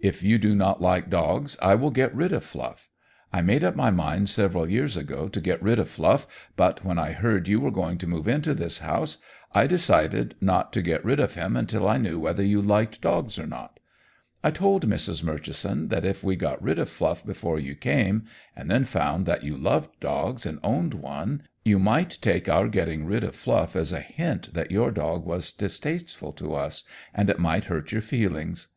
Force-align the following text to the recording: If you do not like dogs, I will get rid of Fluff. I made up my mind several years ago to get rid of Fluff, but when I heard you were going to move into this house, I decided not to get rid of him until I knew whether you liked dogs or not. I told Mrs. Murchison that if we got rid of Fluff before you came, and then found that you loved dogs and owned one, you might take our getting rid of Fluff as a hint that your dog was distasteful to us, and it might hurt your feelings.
If 0.00 0.22
you 0.22 0.38
do 0.38 0.54
not 0.54 0.80
like 0.80 1.10
dogs, 1.10 1.58
I 1.60 1.74
will 1.74 1.90
get 1.90 2.14
rid 2.14 2.32
of 2.32 2.42
Fluff. 2.42 2.88
I 3.34 3.42
made 3.42 3.62
up 3.62 3.76
my 3.76 3.90
mind 3.90 4.30
several 4.30 4.66
years 4.66 4.96
ago 4.96 5.28
to 5.28 5.40
get 5.42 5.62
rid 5.62 5.78
of 5.78 5.90
Fluff, 5.90 6.26
but 6.56 6.86
when 6.86 6.98
I 6.98 7.12
heard 7.12 7.48
you 7.48 7.60
were 7.60 7.70
going 7.70 7.98
to 7.98 8.06
move 8.06 8.26
into 8.26 8.54
this 8.54 8.78
house, 8.78 9.18
I 9.54 9.66
decided 9.66 10.36
not 10.40 10.72
to 10.72 10.80
get 10.80 11.04
rid 11.04 11.20
of 11.20 11.34
him 11.34 11.54
until 11.54 11.86
I 11.86 11.98
knew 11.98 12.18
whether 12.18 12.42
you 12.42 12.62
liked 12.62 13.02
dogs 13.02 13.38
or 13.38 13.46
not. 13.46 13.78
I 14.42 14.50
told 14.50 14.88
Mrs. 14.88 15.22
Murchison 15.22 15.88
that 15.88 16.06
if 16.06 16.24
we 16.24 16.34
got 16.34 16.62
rid 16.62 16.78
of 16.78 16.88
Fluff 16.88 17.22
before 17.22 17.58
you 17.58 17.74
came, 17.74 18.24
and 18.56 18.70
then 18.70 18.86
found 18.86 19.26
that 19.26 19.44
you 19.44 19.54
loved 19.54 20.00
dogs 20.00 20.46
and 20.46 20.60
owned 20.62 20.94
one, 20.94 21.42
you 21.62 21.78
might 21.78 22.16
take 22.22 22.48
our 22.48 22.68
getting 22.68 23.04
rid 23.04 23.22
of 23.22 23.36
Fluff 23.36 23.76
as 23.76 23.92
a 23.92 24.00
hint 24.00 24.54
that 24.54 24.70
your 24.70 24.90
dog 24.90 25.26
was 25.26 25.52
distasteful 25.52 26.32
to 26.32 26.54
us, 26.54 26.84
and 27.14 27.28
it 27.28 27.38
might 27.38 27.64
hurt 27.64 27.92
your 27.92 28.00
feelings. 28.00 28.68